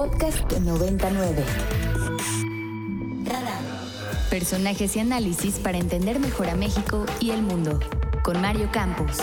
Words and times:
Podcast 0.00 0.50
99. 0.58 1.44
Personajes 4.30 4.96
y 4.96 5.00
análisis 5.00 5.58
para 5.58 5.76
entender 5.76 6.18
mejor 6.18 6.48
a 6.48 6.56
México 6.56 7.04
y 7.20 7.32
el 7.32 7.42
mundo. 7.42 7.78
Con 8.22 8.40
Mario 8.40 8.70
Campos. 8.72 9.18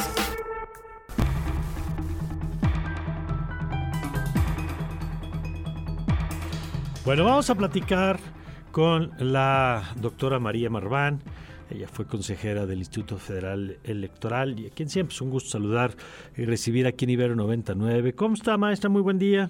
Bueno, 7.05 7.25
vamos 7.25 7.49
a 7.49 7.55
platicar 7.55 8.19
con 8.71 9.13
la 9.17 9.81
doctora 9.95 10.37
María 10.37 10.69
Marván. 10.69 11.23
Ella 11.71 11.87
fue 11.91 12.05
consejera 12.05 12.67
del 12.67 12.77
Instituto 12.77 13.17
Federal 13.17 13.79
Electoral 13.83 14.59
y 14.59 14.67
a 14.67 14.69
quien 14.69 14.91
siempre 14.91 15.15
es 15.15 15.21
un 15.21 15.31
gusto 15.31 15.49
saludar 15.49 15.95
y 16.37 16.45
recibir 16.45 16.85
aquí 16.85 17.05
en 17.05 17.09
Ibero 17.09 17.35
99. 17.35 18.13
¿Cómo 18.13 18.35
está, 18.35 18.55
maestra? 18.57 18.91
Muy 18.91 19.01
buen 19.01 19.17
día. 19.17 19.49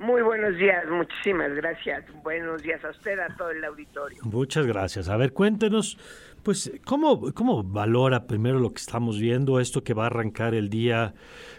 Muy 0.00 0.22
buenos 0.22 0.56
días, 0.56 0.82
muchísimas 0.90 1.52
gracias. 1.54 2.04
Buenos 2.22 2.62
días 2.62 2.82
a 2.82 2.88
usted, 2.88 3.18
a 3.18 3.36
todo 3.36 3.50
el 3.50 3.62
auditorio. 3.62 4.18
Muchas 4.22 4.64
gracias. 4.64 5.10
A 5.10 5.16
ver, 5.18 5.34
cuéntenos, 5.34 5.98
pues, 6.42 6.72
¿cómo, 6.86 7.34
cómo 7.34 7.62
valora 7.62 8.26
primero 8.26 8.58
lo 8.60 8.70
que 8.70 8.78
estamos 8.78 9.20
viendo, 9.20 9.60
esto 9.60 9.84
que 9.84 9.92
va 9.92 10.04
a 10.04 10.06
arrancar 10.06 10.54
el 10.54 10.70
día 10.70 11.12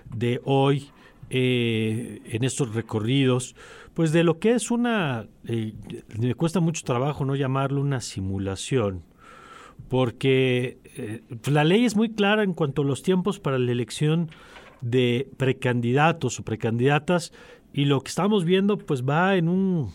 de 0.10 0.42
hoy 0.44 0.90
eh, 1.30 2.20
en 2.26 2.44
estos 2.44 2.74
recorridos? 2.74 3.56
Pues 3.94 4.12
de 4.12 4.24
lo 4.24 4.40
que 4.40 4.54
es 4.54 4.72
una, 4.72 5.28
eh, 5.48 5.74
me 6.20 6.34
cuesta 6.34 6.60
mucho 6.60 6.82
trabajo 6.84 7.24
no 7.26 7.36
llamarlo 7.36 7.80
una 7.80 8.02
simulación, 8.02 9.04
porque 9.88 10.80
eh, 10.96 11.22
pues, 11.28 11.54
la 11.54 11.64
ley 11.64 11.86
es 11.86 11.96
muy 11.96 12.16
clara 12.16 12.42
en 12.42 12.56
cuanto 12.56 12.82
a 12.82 12.86
los 12.86 13.04
tiempos 13.04 13.40
para 13.40 13.60
la 13.60 13.72
elección 13.72 14.32
de 14.82 15.30
precandidatos 15.38 16.40
o 16.40 16.44
precandidatas 16.44 17.32
y 17.74 17.86
lo 17.86 18.02
que 18.02 18.10
estamos 18.10 18.46
viendo 18.46 18.78
pues 18.78 19.04
va 19.04 19.36
en 19.36 19.48
un, 19.48 19.94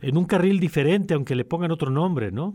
en 0.00 0.16
un 0.16 0.26
carril 0.26 0.60
diferente, 0.60 1.14
aunque 1.14 1.34
le 1.34 1.44
pongan 1.44 1.70
otro 1.70 1.90
nombre, 1.90 2.30
¿no? 2.30 2.54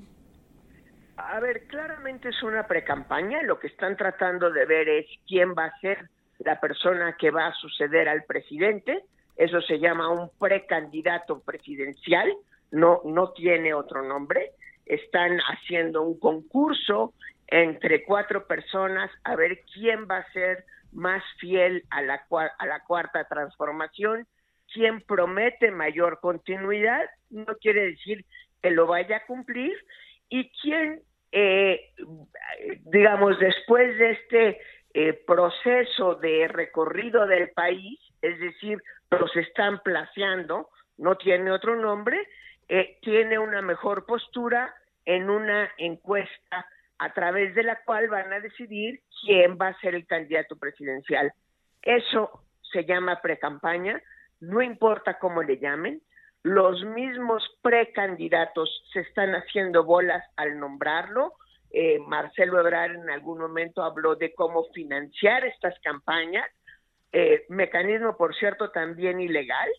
A 1.17 1.39
ver, 1.39 1.67
claramente 1.67 2.29
es 2.29 2.43
una 2.43 2.67
precampaña, 2.67 3.41
lo 3.43 3.59
que 3.59 3.67
están 3.67 3.97
tratando 3.97 4.51
de 4.51 4.65
ver 4.65 4.87
es 4.87 5.05
quién 5.27 5.53
va 5.57 5.65
a 5.65 5.79
ser 5.79 6.09
la 6.39 6.59
persona 6.59 7.15
que 7.17 7.31
va 7.31 7.47
a 7.47 7.53
suceder 7.53 8.07
al 8.07 8.23
presidente, 8.23 9.03
eso 9.35 9.61
se 9.61 9.79
llama 9.79 10.09
un 10.09 10.29
precandidato 10.39 11.39
presidencial, 11.41 12.33
no, 12.71 13.01
no 13.05 13.31
tiene 13.31 13.73
otro 13.73 14.03
nombre. 14.03 14.51
Están 14.85 15.39
haciendo 15.39 16.01
un 16.01 16.19
concurso 16.19 17.13
entre 17.47 18.03
cuatro 18.03 18.47
personas 18.47 19.11
a 19.23 19.35
ver 19.35 19.63
quién 19.73 20.07
va 20.09 20.17
a 20.17 20.31
ser 20.31 20.65
más 20.91 21.23
fiel 21.39 21.83
a 21.89 22.01
la, 22.01 22.25
a 22.57 22.65
la 22.65 22.83
cuarta 22.83 23.25
transformación, 23.25 24.27
quién 24.73 25.01
promete 25.01 25.71
mayor 25.71 26.19
continuidad, 26.19 27.05
no 27.29 27.45
quiere 27.57 27.91
decir 27.91 28.25
que 28.61 28.71
lo 28.71 28.87
vaya 28.87 29.17
a 29.17 29.25
cumplir, 29.25 29.73
y 30.29 30.49
quién, 30.61 31.01
eh, 31.31 31.91
digamos, 32.85 33.39
después 33.39 33.97
de 33.97 34.11
este 34.11 34.61
eh, 34.93 35.13
proceso 35.25 36.15
de 36.15 36.47
recorrido 36.47 37.25
del 37.27 37.49
país, 37.51 37.99
es 38.21 38.39
decir, 38.39 38.81
los 39.11 39.35
están 39.35 39.79
placeando, 39.83 40.69
no 40.97 41.15
tiene 41.15 41.51
otro 41.51 41.75
nombre, 41.75 42.27
eh, 42.67 42.97
tiene 43.01 43.39
una 43.39 43.61
mejor 43.61 44.05
postura 44.05 44.73
en 45.05 45.29
una 45.29 45.71
encuesta 45.77 46.67
a 46.99 47.13
través 47.13 47.55
de 47.55 47.63
la 47.63 47.81
cual 47.83 48.09
van 48.09 48.33
a 48.33 48.39
decidir 48.39 49.01
quién 49.21 49.57
va 49.61 49.67
a 49.67 49.79
ser 49.79 49.95
el 49.95 50.05
candidato 50.05 50.57
presidencial. 50.57 51.31
Eso 51.81 52.43
se 52.71 52.83
llama 52.83 53.21
precampaña, 53.21 54.01
no 54.39 54.61
importa 54.61 55.19
cómo 55.19 55.43
le 55.43 55.57
llamen, 55.57 56.01
los 56.43 56.83
mismos 56.85 57.43
precandidatos 57.61 58.83
se 58.93 59.01
están 59.01 59.31
haciendo 59.31 59.83
bolas 59.83 60.23
al 60.35 60.59
nombrarlo. 60.59 61.33
Eh, 61.71 61.99
Marcelo 61.99 62.59
Ebrard 62.59 62.95
en 62.95 63.09
algún 63.09 63.39
momento 63.39 63.83
habló 63.83 64.15
de 64.15 64.33
cómo 64.33 64.65
financiar 64.73 65.45
estas 65.45 65.77
campañas 65.81 66.45
eh, 67.11 67.45
mecanismo, 67.49 68.17
por 68.17 68.35
cierto, 68.35 68.71
también 68.71 69.19
ilegal, 69.19 69.69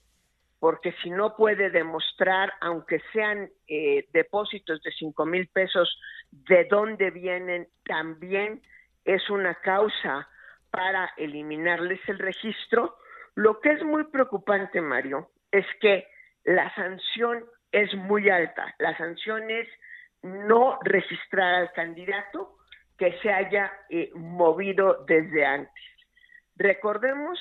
porque 0.58 0.92
si 1.02 1.10
no 1.10 1.36
puede 1.36 1.70
demostrar, 1.70 2.52
aunque 2.60 3.00
sean 3.12 3.50
eh, 3.68 4.08
depósitos 4.12 4.82
de 4.82 4.90
cinco 4.92 5.26
mil 5.26 5.48
pesos, 5.48 6.00
de 6.30 6.64
dónde 6.64 7.10
vienen, 7.10 7.68
también 7.84 8.62
es 9.04 9.28
una 9.30 9.54
causa 9.54 10.28
para 10.70 11.12
eliminarles 11.16 12.00
el 12.08 12.18
registro. 12.18 12.96
Lo 13.38 13.60
que 13.60 13.70
es 13.70 13.84
muy 13.84 14.02
preocupante, 14.02 14.80
Mario, 14.80 15.30
es 15.52 15.64
que 15.80 16.08
la 16.42 16.74
sanción 16.74 17.44
es 17.70 17.94
muy 17.94 18.28
alta. 18.28 18.74
La 18.80 18.96
sanción 18.98 19.48
es 19.48 19.68
no 20.22 20.76
registrar 20.82 21.54
al 21.54 21.72
candidato 21.72 22.56
que 22.96 23.16
se 23.20 23.32
haya 23.32 23.72
eh, 23.90 24.10
movido 24.16 25.04
desde 25.06 25.46
antes. 25.46 25.84
Recordemos 26.56 27.38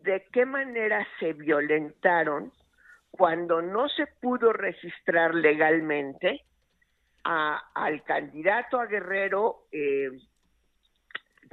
de 0.00 0.26
qué 0.32 0.44
manera 0.46 1.06
se 1.20 1.32
violentaron 1.34 2.52
cuando 3.12 3.62
no 3.62 3.88
se 3.88 4.08
pudo 4.08 4.52
registrar 4.52 5.32
legalmente 5.32 6.42
al 7.22 8.02
candidato 8.02 8.80
a 8.80 8.86
Guerrero, 8.86 9.68
eh, 9.70 10.10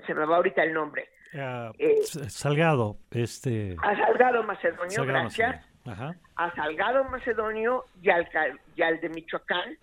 se 0.07 0.15
me 0.15 0.25
va 0.25 0.37
ahorita 0.37 0.63
el 0.63 0.73
nombre. 0.73 1.09
Eh, 1.33 1.95
Salgado, 2.29 2.97
este. 3.11 3.75
A 3.81 3.95
Salgado 3.95 4.43
Macedonio, 4.43 5.05
gracias. 5.05 5.65
A 6.35 6.55
Salgado 6.55 7.03
Macedonio 7.05 7.85
y 8.01 8.09
al, 8.09 8.27
y 8.75 8.81
al 8.81 8.99
de 8.99 9.09
Michoacán, 9.09 9.77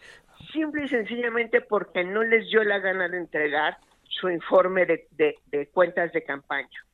simple 0.52 0.84
y 0.84 0.88
sencillamente 0.88 1.60
porque 1.60 2.04
no 2.04 2.22
les 2.22 2.48
dio 2.48 2.62
la 2.64 2.78
gana 2.78 3.08
de 3.08 3.18
entregar 3.18 3.78
su 4.08 4.28
informe 4.28 4.86
de 4.86 5.68
cuentas 5.72 6.12
de 6.12 6.22
campaña 6.24 6.84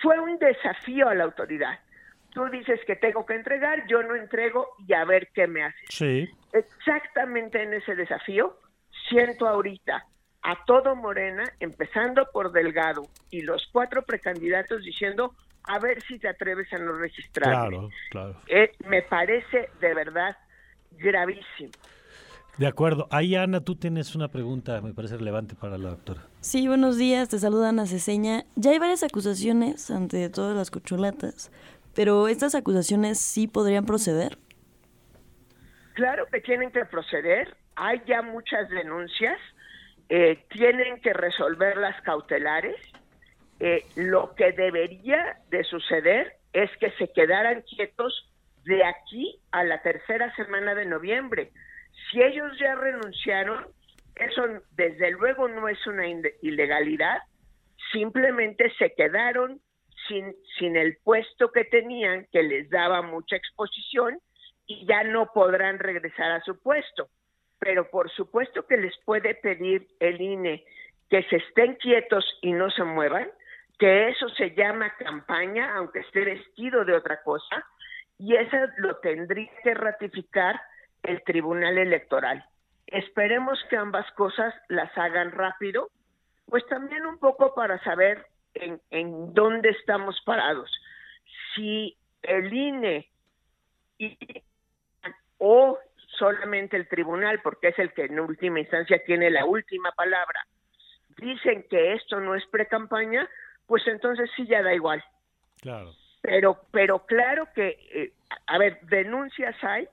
fue 0.00 0.18
un 0.18 0.38
desafío 0.38 1.08
a 1.08 1.14
la 1.14 1.24
autoridad. 1.24 1.78
Tú 2.30 2.48
dices 2.48 2.80
que 2.86 2.96
tengo 2.96 3.26
que 3.26 3.34
entregar, 3.34 3.86
yo 3.88 4.02
no 4.02 4.14
entrego 4.14 4.68
y 4.86 4.92
a 4.94 5.04
ver 5.04 5.28
qué 5.34 5.46
me 5.46 5.64
haces. 5.64 5.88
Sí. 5.88 6.28
Exactamente 6.52 7.62
en 7.62 7.74
ese 7.74 7.94
desafío 7.94 8.58
siento 9.08 9.46
ahorita 9.46 10.06
a 10.42 10.64
todo 10.64 10.96
Morena, 10.96 11.44
empezando 11.60 12.26
por 12.32 12.52
Delgado 12.52 13.06
y 13.30 13.42
los 13.42 13.68
cuatro 13.72 14.02
precandidatos 14.02 14.82
diciendo 14.82 15.34
a 15.64 15.78
ver 15.78 16.02
si 16.02 16.18
te 16.18 16.28
atreves 16.28 16.72
a 16.72 16.78
no 16.78 16.92
registrar. 16.92 17.50
Claro, 17.50 17.90
claro. 18.10 18.36
Eh, 18.48 18.72
me 18.86 19.02
parece 19.02 19.68
de 19.80 19.94
verdad 19.94 20.36
gravísimo. 20.92 21.72
De 22.58 22.66
acuerdo. 22.66 23.08
Ahí, 23.10 23.36
Ana, 23.36 23.60
tú 23.60 23.74
tienes 23.74 24.14
una 24.14 24.28
pregunta, 24.28 24.80
me 24.80 24.92
parece 24.92 25.16
relevante 25.16 25.54
para 25.54 25.78
la 25.78 25.90
doctora. 25.90 26.26
Sí, 26.40 26.68
buenos 26.68 26.98
días, 26.98 27.28
te 27.28 27.38
saluda 27.38 27.70
Ana 27.70 27.86
Ceseña. 27.86 28.44
Ya 28.54 28.72
hay 28.72 28.78
varias 28.78 29.02
acusaciones 29.02 29.90
ante 29.90 30.28
todas 30.28 30.56
las 30.56 30.70
cochulatas, 30.70 31.50
pero 31.94 32.28
¿estas 32.28 32.54
acusaciones 32.54 33.18
sí 33.18 33.46
podrían 33.46 33.86
proceder? 33.86 34.38
Claro 35.94 36.26
que 36.32 36.40
tienen 36.40 36.70
que 36.70 36.84
proceder. 36.84 37.56
Hay 37.76 38.02
ya 38.06 38.22
muchas 38.22 38.68
denuncias. 38.68 39.38
Eh, 40.10 40.44
tienen 40.50 41.00
que 41.00 41.14
resolver 41.14 41.78
las 41.78 42.00
cautelares. 42.02 42.76
Eh, 43.60 43.84
lo 43.96 44.34
que 44.34 44.52
debería 44.52 45.38
de 45.48 45.64
suceder 45.64 46.34
es 46.52 46.70
que 46.78 46.90
se 46.92 47.12
quedaran 47.12 47.62
quietos 47.62 48.30
de 48.64 48.84
aquí 48.84 49.40
a 49.52 49.64
la 49.64 49.80
tercera 49.80 50.34
semana 50.34 50.74
de 50.74 50.84
noviembre 50.84 51.50
si 52.10 52.22
ellos 52.22 52.52
ya 52.58 52.74
renunciaron, 52.74 53.66
eso 54.16 54.42
desde 54.72 55.10
luego 55.12 55.48
no 55.48 55.68
es 55.68 55.84
una 55.86 56.06
ilegalidad, 56.42 57.18
simplemente 57.92 58.72
se 58.78 58.94
quedaron 58.94 59.60
sin, 60.08 60.34
sin 60.58 60.76
el 60.76 60.98
puesto 61.02 61.50
que 61.52 61.64
tenían, 61.64 62.26
que 62.32 62.42
les 62.42 62.68
daba 62.70 63.02
mucha 63.02 63.36
exposición, 63.36 64.18
y 64.66 64.86
ya 64.86 65.02
no 65.04 65.30
podrán 65.32 65.78
regresar 65.78 66.30
a 66.30 66.42
su 66.42 66.60
puesto. 66.60 67.08
Pero 67.60 67.88
por 67.88 68.10
supuesto 68.10 68.66
que 68.66 68.76
les 68.76 68.96
puede 69.04 69.36
pedir 69.36 69.86
el 70.00 70.20
INE 70.20 70.64
que 71.08 71.22
se 71.24 71.36
estén 71.36 71.74
quietos 71.74 72.24
y 72.40 72.52
no 72.52 72.70
se 72.70 72.84
muevan, 72.84 73.28
que 73.78 74.08
eso 74.08 74.28
se 74.30 74.54
llama 74.54 74.94
campaña, 74.96 75.76
aunque 75.76 76.00
esté 76.00 76.24
vestido 76.24 76.84
de 76.84 76.94
otra 76.94 77.22
cosa, 77.22 77.66
y 78.18 78.36
eso 78.36 78.56
lo 78.76 78.96
tendría 78.98 79.50
que 79.62 79.74
ratificar 79.74 80.60
el 81.02 81.22
Tribunal 81.24 81.78
Electoral. 81.78 82.44
Esperemos 82.86 83.58
que 83.68 83.76
ambas 83.76 84.10
cosas 84.12 84.54
las 84.68 84.96
hagan 84.96 85.32
rápido, 85.32 85.90
pues 86.46 86.66
también 86.66 87.06
un 87.06 87.18
poco 87.18 87.54
para 87.54 87.82
saber 87.82 88.26
en, 88.54 88.80
en 88.90 89.32
dónde 89.32 89.70
estamos 89.70 90.20
parados. 90.24 90.70
Si 91.54 91.96
el 92.22 92.52
INE 92.52 93.08
o 95.38 95.78
solamente 96.20 96.76
el 96.76 96.86
tribunal, 96.86 97.40
porque 97.42 97.68
es 97.68 97.78
el 97.80 97.92
que 97.92 98.04
en 98.04 98.20
última 98.20 98.60
instancia 98.60 99.02
tiene 99.04 99.30
la 99.30 99.44
última 99.44 99.90
palabra, 99.92 100.46
dicen 101.16 101.64
que 101.68 101.94
esto 101.94 102.20
no 102.20 102.36
es 102.36 102.46
pre-campaña, 102.46 103.28
pues 103.66 103.84
entonces 103.88 104.30
sí 104.36 104.46
ya 104.46 104.62
da 104.62 104.72
igual. 104.72 105.02
Claro. 105.60 105.92
Pero, 106.22 106.60
pero 106.70 107.06
claro 107.06 107.48
que, 107.54 107.78
eh, 107.92 108.12
a 108.46 108.58
ver, 108.58 108.80
denuncias 108.82 109.56
hay, 109.62 109.88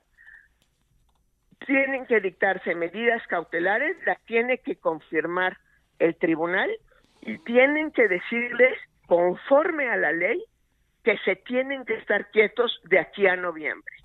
tienen 1.66 2.06
que 2.06 2.20
dictarse 2.20 2.74
medidas 2.74 3.26
cautelares, 3.26 3.96
las 4.06 4.20
tiene 4.26 4.58
que 4.58 4.76
confirmar 4.76 5.56
el 5.98 6.14
tribunal 6.16 6.70
y 7.22 7.38
tienen 7.38 7.90
que 7.90 8.06
decirles, 8.06 8.78
conforme 9.06 9.88
a 9.88 9.96
la 9.96 10.12
ley, 10.12 10.44
que 11.02 11.16
se 11.24 11.36
tienen 11.36 11.84
que 11.86 11.94
estar 11.94 12.30
quietos 12.30 12.80
de 12.84 12.98
aquí 12.98 13.26
a 13.26 13.36
noviembre. 13.36 13.97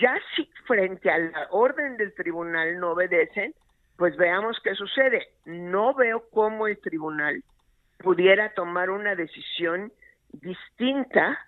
Ya 0.00 0.16
si 0.34 0.48
frente 0.66 1.10
a 1.10 1.18
la 1.18 1.48
orden 1.50 1.96
del 1.96 2.14
tribunal 2.14 2.78
no 2.78 2.92
obedecen, 2.92 3.54
pues 3.96 4.16
veamos 4.16 4.58
qué 4.62 4.74
sucede. 4.74 5.28
No 5.44 5.94
veo 5.94 6.28
cómo 6.30 6.66
el 6.66 6.78
tribunal 6.78 7.42
pudiera 7.98 8.54
tomar 8.54 8.90
una 8.90 9.14
decisión 9.14 9.92
distinta 10.32 11.38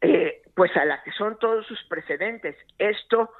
eh, 0.00 0.42
pues 0.54 0.76
a 0.76 0.84
la 0.84 1.02
que 1.02 1.12
son 1.12 1.38
todos 1.38 1.66
sus 1.66 1.82
precedentes. 1.88 2.56
Esto 2.78 3.30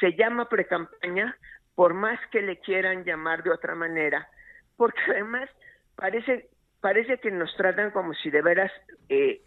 se 0.00 0.12
llama 0.14 0.48
precampaña, 0.48 1.36
por 1.74 1.94
más 1.94 2.18
que 2.30 2.42
le 2.42 2.58
quieran 2.58 3.04
llamar 3.04 3.42
de 3.42 3.50
otra 3.50 3.74
manera, 3.74 4.28
porque 4.76 5.00
además 5.08 5.48
parece 5.96 6.48
parece 6.80 7.18
que 7.18 7.30
nos 7.30 7.54
tratan 7.56 7.90
como 7.90 8.14
si 8.14 8.30
de 8.30 8.42
veras 8.42 8.72
eh, 9.08 9.42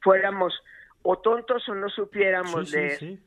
fuéramos 0.00 0.52
o 1.02 1.18
tontos 1.18 1.68
o 1.68 1.74
no 1.74 1.88
supiéramos 1.88 2.70
de 2.70 2.94
eh, 2.94 3.18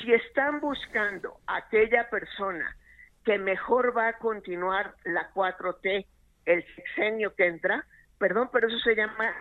si 0.00 0.12
están 0.12 0.60
buscando 0.60 1.38
aquella 1.46 2.08
persona 2.10 2.76
que 3.24 3.38
mejor 3.38 3.96
va 3.96 4.08
a 4.08 4.18
continuar 4.18 4.94
la 5.04 5.32
4T 5.32 6.06
el 6.46 6.64
sexenio 6.76 7.34
que 7.34 7.46
entra, 7.46 7.84
perdón, 8.18 8.48
pero 8.52 8.68
eso 8.68 8.78
se 8.78 8.94
llama 8.94 9.34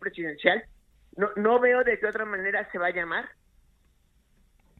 presidencial. 0.00 0.64
No, 1.16 1.28
no 1.36 1.60
veo 1.60 1.84
de 1.84 1.98
qué 1.98 2.06
otra 2.06 2.24
manera 2.24 2.68
se 2.70 2.78
va 2.78 2.86
a 2.86 2.90
llamar. 2.90 3.28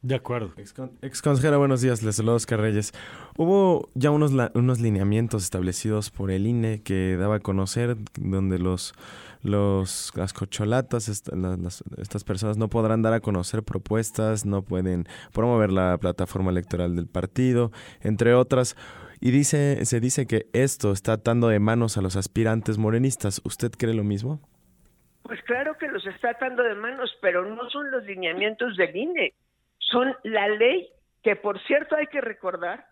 De 0.01 0.15
acuerdo. 0.15 0.53
Ex, 0.57 1.21
consejera, 1.21 1.57
buenos 1.57 1.81
días. 1.81 2.01
Les 2.01 2.15
saludo 2.15 2.35
Oscar 2.35 2.59
Reyes. 2.59 2.91
Hubo 3.37 3.87
ya 3.93 4.09
unos, 4.09 4.31
unos 4.55 4.79
lineamientos 4.79 5.43
establecidos 5.43 6.09
por 6.09 6.31
el 6.31 6.47
INE 6.47 6.81
que 6.81 7.15
daba 7.17 7.35
a 7.35 7.39
conocer 7.39 7.95
donde 8.19 8.57
los, 8.57 8.95
los 9.43 10.11
las 10.15 10.33
cocholatas, 10.33 11.07
estas 11.09 12.23
personas 12.23 12.57
no 12.57 12.69
podrán 12.69 13.01
dar 13.01 13.13
a 13.13 13.19
conocer 13.19 13.63
propuestas, 13.63 14.45
no 14.45 14.63
pueden 14.63 15.05
promover 15.33 15.71
la 15.71 15.97
plataforma 15.97 16.51
electoral 16.51 16.95
del 16.95 17.07
partido, 17.07 17.71
entre 18.01 18.33
otras. 18.33 18.75
Y 19.19 19.31
dice, 19.31 19.85
se 19.85 19.99
dice 19.99 20.25
que 20.25 20.47
esto 20.53 20.91
está 20.91 21.13
atando 21.13 21.47
de 21.47 21.59
manos 21.59 21.97
a 21.97 22.01
los 22.01 22.15
aspirantes 22.15 22.77
morenistas. 22.77 23.41
¿Usted 23.45 23.71
cree 23.77 23.93
lo 23.93 24.03
mismo? 24.03 24.41
Pues 25.23 25.41
claro 25.43 25.77
que 25.77 25.87
los 25.87 26.05
está 26.07 26.31
atando 26.31 26.63
de 26.63 26.73
manos, 26.73 27.11
pero 27.21 27.45
no 27.45 27.69
son 27.69 27.91
los 27.91 28.03
lineamientos 28.05 28.75
del 28.77 28.95
INE 28.95 29.33
son 29.91 30.15
la 30.23 30.47
ley 30.47 30.89
que, 31.21 31.35
por 31.35 31.59
cierto, 31.63 31.95
hay 31.95 32.07
que 32.07 32.21
recordar 32.21 32.85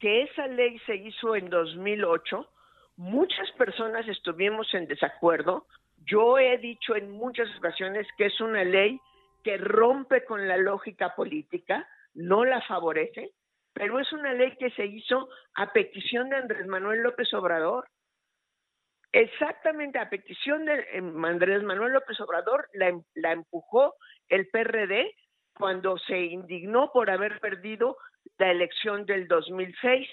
que 0.00 0.22
esa 0.22 0.46
ley 0.46 0.78
se 0.86 0.96
hizo 0.96 1.36
en 1.36 1.50
2008. 1.50 2.48
Muchas 2.96 3.50
personas 3.52 4.08
estuvimos 4.08 4.72
en 4.74 4.86
desacuerdo. 4.86 5.66
Yo 6.08 6.38
he 6.38 6.56
dicho 6.58 6.96
en 6.96 7.10
muchas 7.10 7.54
ocasiones 7.58 8.06
que 8.16 8.26
es 8.26 8.40
una 8.40 8.64
ley 8.64 8.98
que 9.44 9.58
rompe 9.58 10.24
con 10.24 10.48
la 10.48 10.56
lógica 10.56 11.14
política, 11.14 11.86
no 12.14 12.44
la 12.44 12.62
favorece, 12.62 13.32
pero 13.74 14.00
es 14.00 14.10
una 14.12 14.32
ley 14.32 14.56
que 14.56 14.70
se 14.70 14.86
hizo 14.86 15.28
a 15.54 15.72
petición 15.72 16.30
de 16.30 16.36
Andrés 16.36 16.66
Manuel 16.66 17.02
López 17.02 17.32
Obrador. 17.34 17.88
Exactamente 19.12 19.98
a 19.98 20.08
petición 20.08 20.64
de 20.64 20.86
em, 20.92 21.24
Andrés 21.24 21.62
Manuel 21.62 21.92
López 21.92 22.18
Obrador 22.20 22.68
la, 22.72 22.88
em, 22.88 23.02
empujó 23.14 23.94
el 24.28 24.48
PRD 24.48 25.14
cuando 25.54 25.98
se 25.98 26.18
indignó 26.18 26.90
por 26.92 27.10
haber 27.10 27.38
perdido 27.40 27.96
la 28.38 28.50
elección 28.50 29.04
del 29.06 29.28
2006. 29.28 30.08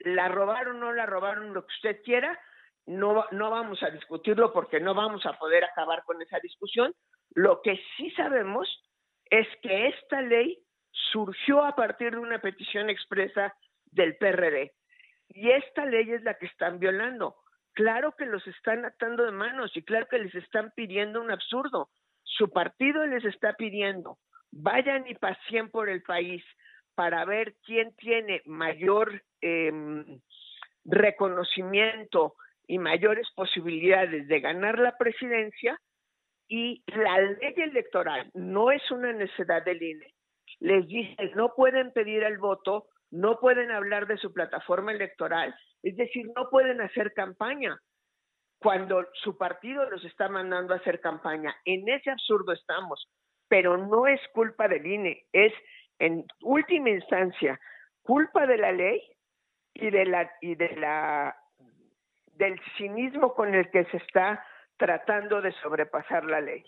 La 0.00 0.28
robaron, 0.28 0.80
no 0.80 0.92
la 0.92 1.06
robaron, 1.06 1.52
lo 1.52 1.66
que 1.66 1.74
usted 1.74 2.02
quiera. 2.02 2.38
No, 2.86 3.24
no 3.30 3.50
vamos 3.50 3.82
a 3.82 3.90
discutirlo 3.90 4.52
porque 4.52 4.80
no 4.80 4.94
vamos 4.94 5.24
a 5.26 5.38
poder 5.38 5.64
acabar 5.64 6.02
con 6.04 6.20
esa 6.22 6.38
discusión. 6.40 6.94
Lo 7.34 7.62
que 7.62 7.80
sí 7.96 8.10
sabemos 8.12 8.68
es 9.26 9.46
que 9.62 9.88
esta 9.88 10.22
ley 10.22 10.58
surgió 11.12 11.64
a 11.64 11.76
partir 11.76 12.12
de 12.12 12.18
una 12.18 12.40
petición 12.40 12.90
expresa 12.90 13.54
del 13.86 14.16
PRD. 14.16 14.72
Y 15.28 15.50
esta 15.50 15.84
ley 15.84 16.10
es 16.10 16.22
la 16.22 16.34
que 16.34 16.46
están 16.46 16.80
violando. 16.80 17.36
Claro 17.72 18.14
que 18.16 18.26
los 18.26 18.44
están 18.48 18.84
atando 18.84 19.24
de 19.24 19.30
manos 19.30 19.76
y 19.76 19.82
claro 19.82 20.06
que 20.10 20.18
les 20.18 20.34
están 20.34 20.72
pidiendo 20.74 21.20
un 21.20 21.30
absurdo. 21.30 21.90
Su 22.24 22.50
partido 22.50 23.06
les 23.06 23.24
está 23.24 23.52
pidiendo 23.54 24.18
vayan 24.52 25.06
y 25.06 25.14
paseen 25.14 25.70
por 25.70 25.88
el 25.88 26.02
país 26.02 26.42
para 26.94 27.24
ver 27.24 27.54
quién 27.64 27.94
tiene 27.96 28.42
mayor 28.46 29.22
em, 29.40 30.20
reconocimiento 30.84 32.34
y 32.70 32.78
mayores 32.78 33.28
posibilidades 33.34 34.28
de 34.28 34.38
ganar 34.38 34.78
la 34.78 34.96
presidencia 34.96 35.76
y 36.48 36.84
la 36.86 37.20
ley 37.20 37.54
electoral 37.56 38.30
no 38.34 38.70
es 38.70 38.88
una 38.92 39.12
necesidad 39.12 39.64
del 39.64 39.82
INE. 39.82 40.14
Les 40.60 40.86
dice, 40.86 41.16
no 41.34 41.52
pueden 41.56 41.92
pedir 41.92 42.22
el 42.22 42.38
voto, 42.38 42.86
no 43.10 43.40
pueden 43.40 43.72
hablar 43.72 44.06
de 44.06 44.18
su 44.18 44.32
plataforma 44.32 44.92
electoral, 44.92 45.52
es 45.82 45.96
decir, 45.96 46.26
no 46.36 46.48
pueden 46.48 46.80
hacer 46.80 47.12
campaña 47.12 47.76
cuando 48.60 49.04
su 49.14 49.36
partido 49.36 49.90
los 49.90 50.04
está 50.04 50.28
mandando 50.28 50.72
a 50.72 50.76
hacer 50.76 51.00
campaña. 51.00 51.52
En 51.64 51.88
ese 51.88 52.10
absurdo 52.10 52.52
estamos 52.52 53.08
pero 53.48 53.76
no 53.76 54.06
es 54.06 54.20
culpa 54.32 54.68
del 54.68 54.86
INE, 54.86 55.26
es 55.32 55.52
en 55.98 56.24
última 56.42 56.90
instancia 56.90 57.58
culpa 58.02 58.46
de 58.46 58.56
la 58.56 58.70
ley 58.70 59.02
y 59.74 59.90
de 59.90 60.04
la 60.06 60.30
y 60.40 60.54
de 60.54 60.76
la 60.76 61.36
del 62.40 62.58
cinismo 62.76 63.34
con 63.34 63.54
el 63.54 63.70
que 63.70 63.84
se 63.84 63.98
está 63.98 64.44
tratando 64.76 65.40
de 65.40 65.52
sobrepasar 65.62 66.24
la 66.24 66.40
ley. 66.40 66.64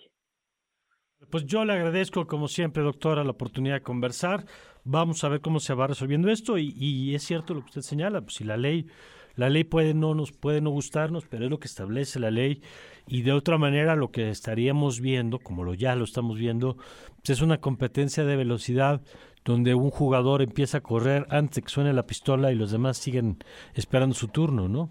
Pues 1.31 1.47
yo 1.47 1.65
le 1.65 1.73
agradezco, 1.73 2.27
como 2.27 2.47
siempre, 2.47 2.83
doctora, 2.83 3.25
la 3.25 3.31
oportunidad 3.31 3.77
de 3.77 3.83
conversar. 3.83 4.45
Vamos 4.85 5.25
a 5.25 5.29
ver 5.29 5.41
cómo 5.41 5.61
se 5.61 5.75
va 5.75 5.87
resolviendo 5.87 6.31
esto 6.31 6.59
y, 6.59 6.75
y 6.77 7.15
es 7.15 7.23
cierto 7.23 7.55
lo 7.55 7.61
que 7.61 7.67
usted 7.67 7.81
señala, 7.81 8.21
pues 8.21 8.35
si 8.35 8.45
la 8.45 8.57
ley 8.57 8.87
la 9.35 9.49
ley 9.49 9.65
puede 9.65 9.95
no 9.95 10.15
nos 10.15 10.31
puede 10.33 10.61
no 10.61 10.71
gustarnos, 10.71 11.25
pero 11.27 11.45
es 11.45 11.51
lo 11.51 11.59
que 11.59 11.67
establece 11.67 12.21
la 12.21 12.31
ley 12.31 12.61
y 13.07 13.23
de 13.23 13.33
otra 13.33 13.57
manera 13.57 13.97
lo 13.97 14.11
que 14.11 14.29
estaríamos 14.29 15.01
viendo, 15.01 15.39
como 15.39 15.65
lo 15.65 15.73
ya 15.75 15.97
lo 15.97 16.05
estamos 16.05 16.39
viendo, 16.39 16.77
pues 17.17 17.31
es 17.31 17.41
una 17.41 17.59
competencia 17.59 18.25
de 18.25 18.37
velocidad 18.37 19.01
donde 19.45 19.75
un 19.75 19.91
jugador 19.91 20.43
empieza 20.43 20.79
a 20.79 20.83
correr 20.83 21.27
antes 21.31 21.65
que 21.65 21.71
suene 21.71 21.93
la 21.93 22.07
pistola 22.07 22.53
y 22.53 22.57
los 22.57 22.71
demás 22.71 22.99
siguen 22.99 23.39
esperando 23.75 24.15
su 24.15 24.29
turno, 24.29 24.69
¿no? 24.69 24.91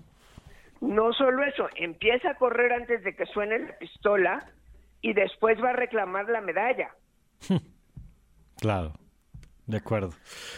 No 0.82 1.14
solo 1.14 1.44
eso, 1.44 1.68
empieza 1.76 2.32
a 2.32 2.36
correr 2.36 2.74
antes 2.74 3.04
de 3.04 3.16
que 3.16 3.26
suene 3.28 3.60
la 3.60 3.78
pistola 3.78 4.46
y 5.02 5.14
después 5.14 5.58
va 5.64 5.70
a 5.70 5.74
reclamar 5.74 6.28
la 6.30 6.42
medalla. 6.42 6.90
claro, 8.60 8.94
de 9.68 9.78
acuerdo. 9.78 10.10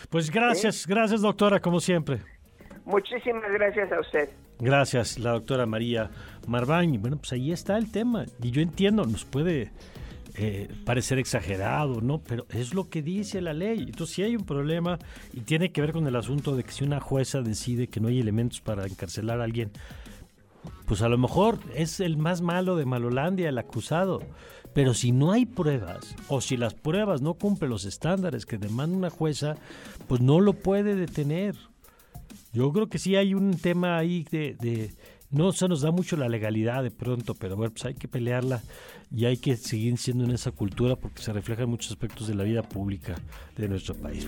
Pues 0.09 0.31
gracias, 0.31 0.87
gracias 0.87 1.21
doctora, 1.21 1.59
como 1.59 1.79
siempre. 1.79 2.19
Muchísimas 2.85 3.51
gracias 3.51 3.91
a 3.91 3.99
usted. 3.99 4.29
Gracias, 4.59 5.19
la 5.19 5.31
doctora 5.31 5.65
María 5.65 6.09
Marbañ. 6.47 7.01
Bueno, 7.01 7.17
pues 7.17 7.33
ahí 7.33 7.51
está 7.51 7.77
el 7.77 7.91
tema. 7.91 8.25
Y 8.41 8.51
yo 8.51 8.61
entiendo, 8.61 9.05
nos 9.05 9.25
puede 9.25 9.71
eh, 10.35 10.67
parecer 10.85 11.19
exagerado, 11.19 12.01
¿no? 12.01 12.19
Pero 12.19 12.45
es 12.49 12.73
lo 12.73 12.89
que 12.89 13.01
dice 13.01 13.41
la 13.41 13.53
ley. 13.53 13.79
Entonces, 13.79 14.15
si 14.15 14.23
hay 14.23 14.35
un 14.35 14.45
problema 14.45 14.99
y 15.31 15.41
tiene 15.41 15.71
que 15.71 15.81
ver 15.81 15.91
con 15.91 16.07
el 16.07 16.15
asunto 16.15 16.55
de 16.55 16.63
que 16.63 16.71
si 16.71 16.83
una 16.83 16.99
jueza 16.99 17.41
decide 17.41 17.87
que 17.87 17.99
no 17.99 18.07
hay 18.07 18.19
elementos 18.19 18.61
para 18.61 18.85
encarcelar 18.85 19.41
a 19.41 19.43
alguien, 19.43 19.71
pues 20.85 21.01
a 21.01 21.09
lo 21.09 21.17
mejor 21.17 21.59
es 21.75 21.99
el 21.99 22.17
más 22.17 22.41
malo 22.41 22.75
de 22.75 22.85
Malolandia, 22.85 23.49
el 23.49 23.57
acusado. 23.57 24.21
Pero 24.73 24.93
si 24.93 25.11
no 25.11 25.31
hay 25.31 25.45
pruebas, 25.45 26.15
o 26.27 26.41
si 26.41 26.57
las 26.57 26.73
pruebas 26.73 27.21
no 27.21 27.35
cumplen 27.35 27.69
los 27.69 27.85
estándares 27.85 28.45
que 28.45 28.57
demanda 28.57 28.97
una 28.97 29.09
jueza, 29.09 29.55
pues 30.07 30.19
no 30.21 30.39
lo 30.39 30.53
puede 30.53 30.95
detener. 30.95 31.55
Yo 32.53 32.71
creo 32.71 32.87
que 32.87 32.97
sí 32.97 33.15
hay 33.15 33.33
un 33.33 33.57
tema 33.57 33.97
ahí 33.97 34.25
de, 34.31 34.93
no 35.29 35.51
se 35.51 35.67
nos 35.67 35.81
da 35.81 35.91
mucho 35.91 36.17
la 36.17 36.29
legalidad 36.29 36.83
de 36.83 36.91
pronto, 36.91 37.35
pero 37.35 37.55
bueno, 37.55 37.71
pues 37.71 37.85
hay 37.85 37.93
que 37.93 38.07
pelearla 38.07 38.61
y 39.11 39.25
hay 39.25 39.37
que 39.37 39.57
seguir 39.57 39.97
siendo 39.97 40.23
en 40.23 40.31
esa 40.31 40.51
cultura 40.51 40.95
porque 40.95 41.21
se 41.21 41.33
refleja 41.33 41.63
en 41.63 41.69
muchos 41.69 41.91
aspectos 41.91 42.27
de 42.27 42.35
la 42.35 42.43
vida 42.43 42.63
pública 42.63 43.15
de 43.55 43.67
nuestro 43.67 43.95
país. 43.95 44.27